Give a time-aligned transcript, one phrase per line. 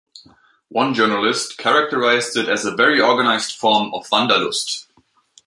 [0.69, 4.87] One journalist characterized it as a very organized form of wanderlust.